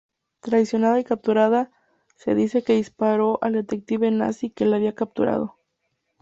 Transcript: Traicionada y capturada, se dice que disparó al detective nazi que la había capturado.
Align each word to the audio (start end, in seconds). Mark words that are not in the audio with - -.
Traicionada 0.39 0.99
y 0.99 1.03
capturada, 1.03 1.69
se 2.15 2.33
dice 2.33 2.63
que 2.63 2.73
disparó 2.73 3.37
al 3.43 3.53
detective 3.53 4.09
nazi 4.09 4.49
que 4.49 4.65
la 4.65 4.77
había 4.77 4.95
capturado. 4.95 5.59